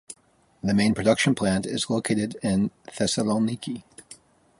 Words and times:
The 0.63 0.73
main 0.73 0.95
production 0.95 1.35
plant 1.35 1.67
is 1.67 1.87
located 1.87 2.35
in 2.41 2.71
Thessaloniki. 2.87 3.83